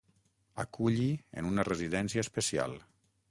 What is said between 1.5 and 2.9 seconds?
una residència especial.